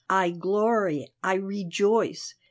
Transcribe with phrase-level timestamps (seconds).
[0.09, 2.33] "I glory, I rejoice!